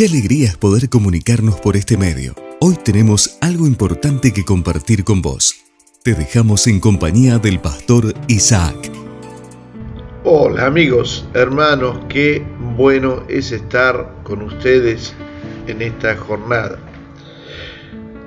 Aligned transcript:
Qué 0.00 0.06
alegría 0.06 0.46
es 0.46 0.56
poder 0.56 0.88
comunicarnos 0.88 1.60
por 1.60 1.76
este 1.76 1.98
medio. 1.98 2.34
Hoy 2.58 2.74
tenemos 2.82 3.36
algo 3.42 3.66
importante 3.66 4.32
que 4.32 4.46
compartir 4.46 5.04
con 5.04 5.20
vos. 5.20 5.56
Te 6.02 6.14
dejamos 6.14 6.66
en 6.68 6.80
compañía 6.80 7.38
del 7.38 7.60
pastor 7.60 8.14
Isaac. 8.26 8.90
Hola 10.24 10.64
amigos, 10.64 11.28
hermanos, 11.34 11.98
qué 12.08 12.42
bueno 12.78 13.24
es 13.28 13.52
estar 13.52 14.10
con 14.22 14.40
ustedes 14.40 15.14
en 15.66 15.82
esta 15.82 16.16
jornada. 16.16 16.78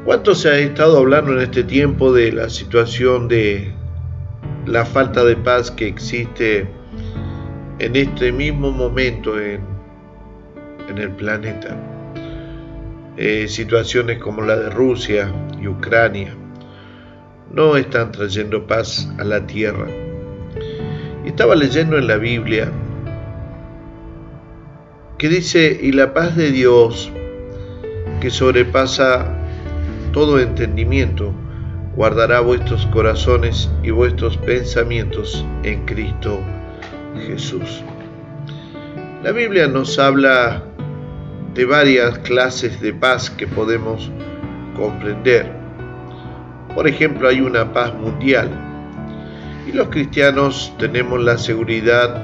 ¿Cuánto 0.05 0.36
se 0.36 0.50
ha 0.50 0.60
estado 0.60 1.00
hablando 1.00 1.34
en 1.34 1.40
este 1.40 1.64
tiempo 1.64 2.14
de 2.14 2.34
la 2.34 2.50
situación 2.52 3.28
de 3.28 3.74
la 4.68 4.86
falta 4.86 5.24
de 5.24 5.38
paz 5.38 5.71
que 5.71 5.88
existe 5.88 6.68
en 7.80 7.96
este 7.96 8.32
mismo 8.32 8.70
momento 8.70 9.42
en 9.42 9.73
en 10.90 10.98
el 10.98 11.12
planeta. 11.12 11.76
Eh, 13.16 13.48
situaciones 13.48 14.18
como 14.18 14.41
la 14.41 14.55
de 14.55 14.70
Rusia 14.70 15.32
y 15.62 15.68
Ucrania 15.68 16.36
no 17.52 17.76
están 17.76 18.12
trayendo 18.12 18.66
paz 18.66 19.08
a 19.20 19.24
la 19.24 19.46
tierra. 19.46 19.88
estaba 21.26 21.55
leyendo 21.55 21.98
en 21.98 22.08
la 22.08 22.18
Biblia 22.18 22.72
que 25.18 25.30
dice, 25.30 25.80
y 25.82 25.94
la 25.94 26.14
paz 26.14 26.36
de 26.36 26.52
Dios, 26.52 27.10
que 28.20 28.30
sobrepasa 28.30 29.26
todo 30.12 30.40
entendimiento, 30.40 31.34
guardará 31.96 32.41
vuestros 32.41 32.86
corazones 32.88 33.70
y 33.84 33.91
vuestros 33.91 34.36
pensamientos 34.38 35.46
en 35.63 35.86
Cristo 35.86 36.41
Jesús. 37.26 37.84
La 39.24 39.32
Biblia 39.32 39.68
nos 39.68 39.98
habla 39.98 40.63
de 41.53 41.66
varias 41.66 42.17
clases 42.20 42.81
de 42.81 42.93
paz 42.93 43.30
que 43.30 43.45
podemos 43.45 44.12
comprender. 44.76 45.51
Por 46.73 46.87
ejemplo, 46.87 47.27
hay 47.27 47.41
una 47.41 47.71
paz 47.71 47.93
mundial 47.93 48.49
y 49.68 49.71
los 49.71 49.90
cristianos 49.90 50.73
tenemos 50.79 51.21
la 51.23 51.37
seguridad 51.37 52.21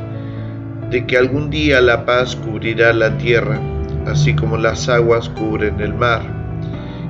de 0.89 1.05
que 1.05 1.17
algún 1.17 1.51
día 1.51 1.79
la 1.81 2.05
paz 2.05 2.35
cubrirá 2.35 2.91
la 2.91 3.17
tierra, 3.19 3.59
así 4.07 4.35
como 4.35 4.57
las 4.57 4.89
aguas 4.89 5.29
cubren 5.29 5.79
el 5.79 5.93
mar. 5.93 6.23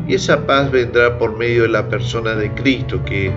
Y 0.07 0.15
esa 0.15 0.45
paz 0.45 0.69
vendrá 0.71 1.17
por 1.17 1.37
medio 1.37 1.63
de 1.63 1.69
la 1.69 1.87
persona 1.87 2.35
de 2.35 2.51
Cristo, 2.53 3.03
que 3.05 3.31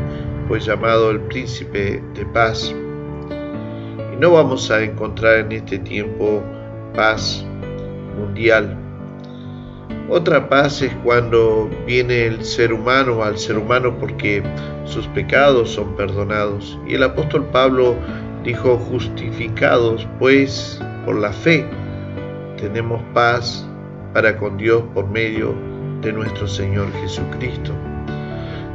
fue 0.48 0.58
llamado 0.58 1.10
el 1.10 1.20
príncipe 1.20 2.02
de 2.14 2.26
paz. 2.26 2.74
Y 4.12 4.16
no 4.16 4.32
vamos 4.32 4.70
a 4.70 4.82
encontrar 4.82 5.36
en 5.36 5.52
este 5.52 5.78
tiempo 5.78 6.42
paz 6.94 7.46
mundial. 8.18 8.76
Otra 10.08 10.48
paz 10.48 10.82
es 10.82 10.92
cuando 11.04 11.70
viene 11.86 12.26
el 12.26 12.44
ser 12.44 12.72
humano 12.72 13.22
al 13.22 13.38
ser 13.38 13.56
humano 13.56 13.96
porque 13.98 14.42
sus 14.84 15.06
pecados 15.08 15.70
son 15.70 15.96
perdonados. 15.96 16.78
Y 16.86 16.94
el 16.94 17.02
apóstol 17.02 17.46
Pablo 17.46 17.94
dijo, 18.44 18.76
justificados 18.76 20.06
pues 20.18 20.80
por 21.04 21.16
la 21.16 21.32
fe, 21.32 21.66
tenemos 22.56 23.00
paz 23.14 23.66
para 24.12 24.36
con 24.36 24.56
Dios 24.56 24.82
por 24.94 25.08
medio 25.08 25.54
de 26.02 26.12
nuestro 26.12 26.46
Señor 26.46 26.92
Jesucristo. 27.00 27.72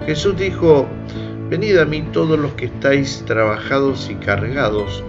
Jesús 0.05 0.37
dijo, 0.37 0.87
venid 1.49 1.77
a 1.77 1.85
mí 1.85 2.01
todos 2.13 2.39
los 2.39 2.53
que 2.53 2.65
estáis 2.65 3.23
trabajados 3.25 4.09
y 4.09 4.15
cargados, 4.15 5.03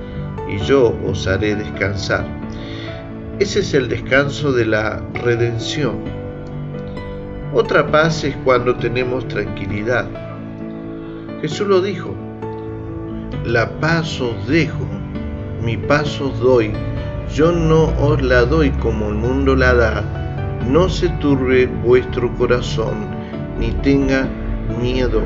y 0.49 0.59
yo 0.59 0.95
os 1.07 1.27
haré 1.27 1.55
descansar. 1.55 2.38
Ese 3.41 3.61
es 3.61 3.73
el 3.73 3.89
descanso 3.89 4.51
de 4.51 4.67
la 4.67 5.01
redención. 5.15 5.99
Otra 7.55 7.87
paz 7.89 8.25
es 8.25 8.35
cuando 8.45 8.75
tenemos 8.75 9.29
tranquilidad. 9.29 10.09
Jesús 11.41 11.69
lo 11.69 11.81
dijo, 11.81 12.17
la 13.45 13.71
paz 13.79 14.21
os 14.21 14.49
dejo, 14.49 14.85
mi 15.63 15.77
paz 15.77 16.21
os 16.21 16.37
doy, 16.41 16.73
yo 17.33 17.53
no 17.53 17.93
os 18.01 18.21
la 18.21 18.45
doy 18.45 18.71
como 18.71 19.09
el 19.09 19.15
mundo 19.15 19.55
la 19.55 19.73
da, 19.73 20.59
no 20.69 20.89
se 20.89 21.09
turbe 21.21 21.67
vuestro 21.85 22.35
corazón, 22.35 23.07
ni 23.57 23.71
tenga 23.71 24.29
miedo. 24.81 25.23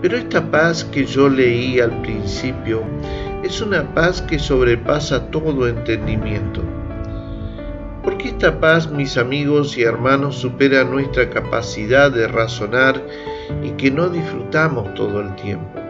Pero 0.00 0.16
esta 0.16 0.50
paz 0.50 0.82
que 0.82 1.04
yo 1.04 1.28
leí 1.28 1.78
al 1.78 2.00
principio 2.00 2.84
es 3.42 3.60
una 3.60 3.82
paz 3.92 4.22
que 4.22 4.38
sobrepasa 4.38 5.30
todo 5.30 5.68
entendimiento. 5.68 6.62
Porque 8.06 8.28
esta 8.28 8.60
paz, 8.60 8.88
mis 8.88 9.16
amigos 9.18 9.76
y 9.76 9.82
hermanos, 9.82 10.36
supera 10.36 10.84
nuestra 10.84 11.28
capacidad 11.28 12.08
de 12.08 12.28
razonar 12.28 13.02
y 13.64 13.70
que 13.70 13.90
no 13.90 14.08
disfrutamos 14.08 14.94
todo 14.94 15.20
el 15.20 15.34
tiempo. 15.34 15.80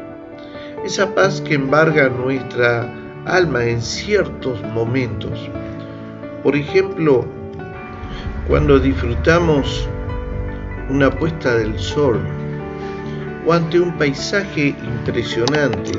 Esa 0.82 1.14
paz 1.14 1.42
que 1.42 1.56
embarga 1.56 2.08
nuestra 2.08 2.90
alma 3.26 3.66
en 3.66 3.82
ciertos 3.82 4.62
momentos. 4.62 5.50
Por 6.42 6.56
ejemplo, 6.56 7.26
cuando 8.48 8.78
disfrutamos 8.78 9.86
una 10.88 11.10
puesta 11.10 11.54
del 11.54 11.78
sol 11.78 12.18
o 13.46 13.52
ante 13.52 13.78
un 13.78 13.94
paisaje 13.98 14.68
impresionante, 14.68 15.92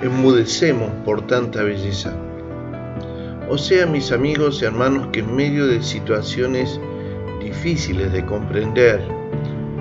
enmudecemos 0.00 0.90
por 1.04 1.26
tanta 1.26 1.62
belleza. 1.64 2.14
O 3.52 3.58
sea, 3.58 3.84
mis 3.84 4.12
amigos 4.12 4.62
y 4.62 4.66
hermanos, 4.66 5.08
que 5.08 5.18
en 5.18 5.34
medio 5.34 5.66
de 5.66 5.82
situaciones 5.82 6.80
difíciles 7.40 8.12
de 8.12 8.24
comprender, 8.24 9.02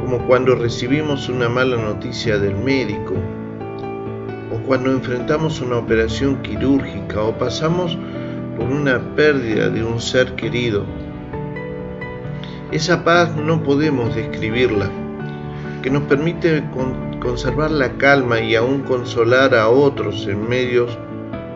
como 0.02 0.26
cuando 0.26 0.56
recibimos 0.56 1.30
una 1.30 1.50
mala 1.50 1.78
noticia 1.78 2.40
del 2.40 2.56
médico, 2.56 3.14
o 4.52 4.58
cuando 4.66 4.92
enfrentamos 4.92 5.62
una 5.62 5.78
operación 5.78 6.42
quirúrgica, 6.42 7.22
o 7.22 7.38
pasamos 7.38 7.96
por 8.58 8.66
una 8.66 9.16
pérdida 9.16 9.70
de 9.70 9.84
un 9.84 10.02
ser 10.02 10.34
querido, 10.34 10.84
esa 12.72 13.04
paz 13.04 13.36
no 13.36 13.62
podemos 13.62 14.16
describirla, 14.16 14.90
que 15.84 15.92
nos 15.92 16.02
permite 16.06 16.64
conservar 17.20 17.70
la 17.70 17.92
calma 17.98 18.40
y 18.40 18.56
aún 18.56 18.82
consolar 18.82 19.54
a 19.54 19.70
otros 19.70 20.26
en 20.26 20.50
medio 20.50 20.88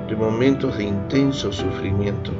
de 0.07 0.15
momentos 0.15 0.77
de 0.77 0.85
intenso 0.85 1.51
sufrimiento. 1.51 2.31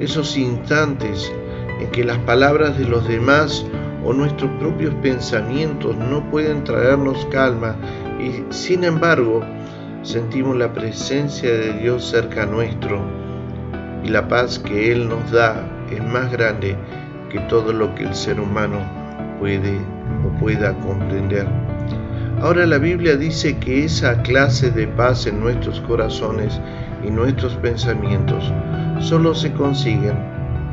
Esos 0.00 0.36
instantes 0.36 1.32
en 1.80 1.90
que 1.90 2.04
las 2.04 2.18
palabras 2.18 2.78
de 2.78 2.86
los 2.86 3.06
demás 3.06 3.64
o 4.04 4.12
nuestros 4.12 4.50
propios 4.58 4.94
pensamientos 4.96 5.96
no 5.96 6.28
pueden 6.30 6.64
traernos 6.64 7.26
calma 7.26 7.76
y 8.18 8.52
sin 8.52 8.84
embargo 8.84 9.42
sentimos 10.02 10.56
la 10.56 10.72
presencia 10.72 11.50
de 11.50 11.72
Dios 11.74 12.04
cerca 12.04 12.46
nuestro 12.46 13.00
y 14.04 14.08
la 14.08 14.26
paz 14.26 14.58
que 14.58 14.92
Él 14.92 15.08
nos 15.08 15.30
da 15.30 15.64
es 15.90 16.02
más 16.02 16.30
grande 16.32 16.76
que 17.30 17.38
todo 17.40 17.72
lo 17.72 17.94
que 17.94 18.04
el 18.04 18.14
ser 18.14 18.40
humano 18.40 18.78
puede 19.38 19.78
o 20.26 20.38
pueda 20.40 20.74
comprender. 20.74 21.71
Ahora 22.40 22.66
la 22.66 22.78
Biblia 22.78 23.16
dice 23.16 23.56
que 23.58 23.84
esa 23.84 24.20
clase 24.22 24.70
de 24.70 24.88
paz 24.88 25.26
en 25.26 25.40
nuestros 25.40 25.80
corazones 25.82 26.60
y 27.04 27.10
nuestros 27.10 27.54
pensamientos 27.56 28.52
solo 29.00 29.34
se 29.34 29.52
consiguen 29.52 30.16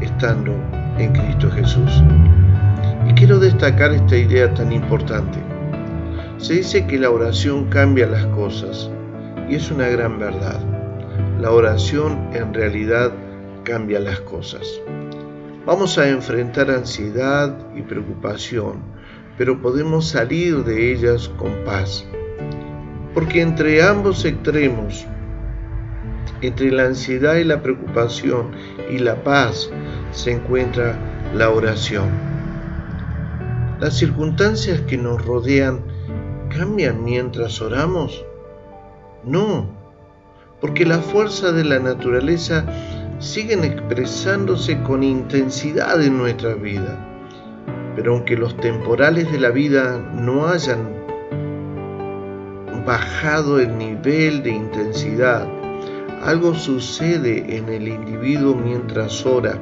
estando 0.02 0.54
en 0.98 1.14
Cristo 1.14 1.50
Jesús. 1.52 2.04
Y 3.08 3.14
quiero 3.14 3.40
destacar 3.40 3.92
esta 3.92 4.18
idea 4.18 4.54
tan 4.54 4.72
importante. 4.72 5.40
Se 6.38 6.54
dice 6.54 6.86
que 6.88 6.98
la 6.98 7.10
oración 7.10 7.66
cambia 7.66 8.08
las 8.08 8.26
cosas 8.28 8.90
y 9.50 9.56
es 9.56 9.72
una 9.72 9.88
gran 9.88 10.20
verdad. 10.20 10.60
La 11.40 11.52
oración 11.52 12.30
en 12.34 12.54
realidad 12.54 13.12
cambia 13.64 14.00
las 14.00 14.20
cosas. 14.22 14.82
Vamos 15.66 15.98
a 15.98 16.10
enfrentar 16.10 16.72
ansiedad 16.72 17.56
y 17.76 17.82
preocupación 17.82 18.99
pero 19.40 19.62
podemos 19.62 20.10
salir 20.10 20.66
de 20.66 20.92
ellas 20.92 21.32
con 21.38 21.64
paz. 21.64 22.06
Porque 23.14 23.42
entre 23.42 23.82
ambos 23.82 24.26
extremos, 24.26 25.08
entre 26.42 26.74
la 26.74 26.84
ansiedad 26.84 27.36
y 27.36 27.46
la 27.46 27.62
preocupación 27.64 28.52
y 28.92 28.98
la 28.98 29.24
paz, 29.24 29.70
se 30.12 30.34
encuentra 30.34 31.00
la 31.34 31.52
oración. 31.52 32.10
Las 33.80 33.94
circunstancias 33.94 34.82
que 34.82 34.98
nos 34.98 35.26
rodean 35.26 35.86
cambian 36.50 37.06
mientras 37.06 37.62
oramos. 37.62 38.26
No, 39.24 39.70
porque 40.60 40.86
la 40.86 41.00
fuerza 41.00 41.54
de 41.54 41.64
la 41.64 41.80
naturaleza 41.80 42.66
siguen 43.20 43.64
expresándose 43.64 44.84
con 44.84 45.02
intensidad 45.02 46.04
en 46.04 46.18
nuestra 46.18 46.56
vida. 46.56 47.09
Pero 48.00 48.14
aunque 48.14 48.38
los 48.38 48.56
temporales 48.56 49.30
de 49.30 49.42
la 49.42 49.50
vida 49.50 50.00
no 50.14 50.48
hayan 50.48 50.88
bajado 52.88 53.60
el 53.60 53.78
nivel 53.78 54.42
de 54.42 54.52
intensidad, 54.52 55.46
algo 56.24 56.56
sucede 56.56 57.58
en 57.58 57.68
el 57.68 57.90
individuo 57.90 58.56
mientras 58.56 59.26
ora 59.26 59.60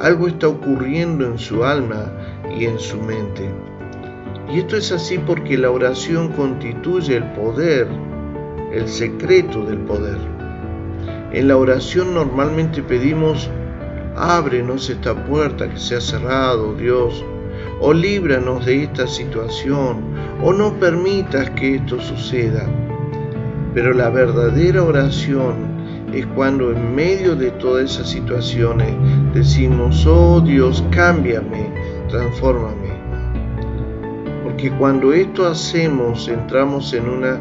algo 0.00 0.26
está 0.26 0.48
ocurriendo 0.48 1.24
en 1.24 1.38
su 1.38 1.62
alma 1.62 2.10
y 2.58 2.64
en 2.64 2.80
su 2.80 3.00
mente. 3.00 3.48
Y 4.52 4.58
esto 4.58 4.76
es 4.76 4.90
así 4.90 5.18
porque 5.18 5.56
la 5.56 5.70
oración 5.70 6.32
constituye 6.32 7.16
el 7.16 7.24
poder, 7.32 7.86
el 8.72 8.88
secreto 8.88 9.64
del 9.64 9.78
poder. 9.78 10.18
En 11.32 11.46
la 11.46 11.56
oración 11.56 12.14
normalmente 12.14 12.82
pedimos, 12.82 13.48
ábrenos 14.20 14.90
esta 14.90 15.14
puerta 15.26 15.68
que 15.68 15.78
se 15.78 15.96
ha 15.96 16.00
cerrado, 16.00 16.74
Dios, 16.74 17.24
o 17.80 17.92
líbranos 17.92 18.66
de 18.66 18.84
esta 18.84 19.06
situación, 19.06 20.02
o 20.42 20.52
no 20.52 20.74
permitas 20.74 21.48
que 21.50 21.76
esto 21.76 22.00
suceda. 22.00 22.68
Pero 23.72 23.94
la 23.94 24.10
verdadera 24.10 24.82
oración 24.82 25.70
es 26.12 26.26
cuando 26.26 26.72
en 26.72 26.94
medio 26.94 27.36
de 27.36 27.50
todas 27.52 27.92
esas 27.92 28.10
situaciones 28.10 28.94
decimos, 29.32 30.04
oh 30.06 30.40
Dios, 30.40 30.84
cámbiame, 30.90 31.72
transfórmame. 32.08 32.90
Porque 34.44 34.70
cuando 34.72 35.12
esto 35.12 35.46
hacemos, 35.46 36.28
entramos 36.28 36.92
en 36.92 37.08
una, 37.08 37.40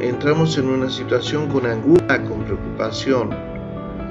entramos 0.00 0.58
en 0.58 0.68
una 0.68 0.88
situación 0.90 1.48
con 1.48 1.66
angustia, 1.66 2.22
con 2.24 2.44
preocupación, 2.44 3.30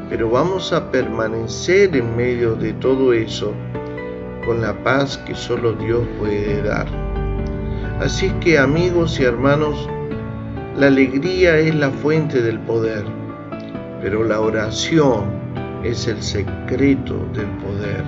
pero 0.09 0.30
vamos 0.30 0.71
a 0.74 0.89
permanecer 0.92 1.95
en 1.95 2.15
medio 2.15 2.56
de 2.56 2.74
todo 2.74 3.13
eso 3.13 3.54
con 4.45 4.62
la 4.62 4.74
paz 4.83 5.18
que 5.18 5.36
solo 5.36 5.74
Dios 5.74 6.07
puede 6.19 6.62
dar. 6.62 6.88
Así 8.00 8.30
que 8.39 8.57
amigos 8.57 9.19
y 9.19 9.24
hermanos, 9.24 9.89
la 10.77 10.88
alegría 10.88 11.57
es 11.57 11.75
la 11.75 11.89
fuente 11.89 12.42
del 12.42 12.59
poder, 12.59 13.04
pero 14.01 14.24
la 14.24 14.39
oración 14.39 15.25
es 15.83 16.07
el 16.07 16.21
secreto 16.21 17.15
del 17.33 17.48
poder. 17.57 18.04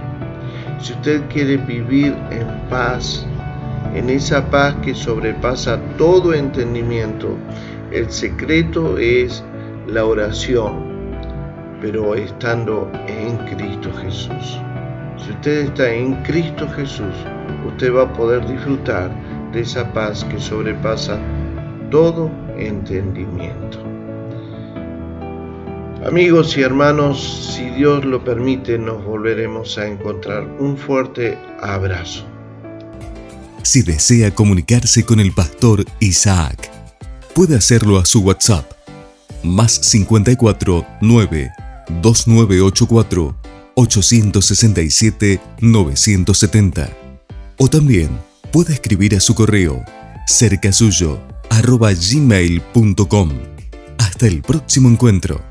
Si 0.79 0.93
usted 0.93 1.21
quiere 1.29 1.57
vivir 1.57 2.15
en 2.31 2.47
paz, 2.69 3.25
en 3.93 4.09
esa 4.09 4.49
paz 4.49 4.75
que 4.83 4.93
sobrepasa 4.93 5.79
todo 5.97 6.33
entendimiento, 6.33 7.35
el 7.91 8.09
secreto 8.09 8.97
es 8.97 9.43
la 9.87 10.05
oración, 10.05 10.98
pero 11.81 12.15
estando 12.15 12.91
en 13.07 13.37
Cristo 13.37 13.91
Jesús. 14.01 14.59
Si 15.17 15.31
usted 15.31 15.65
está 15.65 15.91
en 15.91 16.15
Cristo 16.23 16.67
Jesús, 16.75 17.13
usted 17.67 17.93
va 17.93 18.03
a 18.03 18.13
poder 18.13 18.45
disfrutar 18.47 19.11
de 19.51 19.61
esa 19.61 19.91
paz 19.93 20.23
que 20.25 20.39
sobrepasa 20.39 21.19
todo 21.91 22.31
entendimiento. 22.57 23.79
Amigos 26.05 26.57
y 26.57 26.61
hermanos, 26.61 27.53
si 27.55 27.69
Dios 27.71 28.05
lo 28.05 28.23
permite, 28.23 28.77
nos 28.77 29.03
volveremos 29.03 29.77
a 29.77 29.85
encontrar. 29.87 30.47
Un 30.59 30.77
fuerte 30.77 31.37
abrazo. 31.61 32.25
Si 33.63 33.81
desea 33.81 34.31
comunicarse 34.31 35.03
con 35.03 35.19
el 35.19 35.33
pastor 35.33 35.83
Isaac, 35.99 36.71
puede 37.35 37.57
hacerlo 37.57 37.99
a 37.99 38.05
su 38.05 38.21
WhatsApp, 38.21 38.71
más 39.43 39.73
54 39.73 40.85
9 41.01 41.51
2984 42.01 43.35
867 43.75 45.41
970. 45.61 46.89
O 47.57 47.67
también 47.67 48.09
puede 48.51 48.73
escribir 48.73 49.15
a 49.15 49.19
su 49.19 49.35
correo 49.35 49.83
cercasuyo 50.27 51.19
arroba 51.49 51.91
gmail.com. 51.93 53.29
Hasta 53.97 54.27
el 54.27 54.41
próximo 54.41 54.89
encuentro. 54.89 55.48